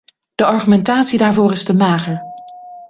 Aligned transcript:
De 0.35 0.45
argumentatie 0.45 1.17
daarvoor 1.17 1.51
is 1.51 1.63
te 1.63 1.73
mager. 1.73 2.21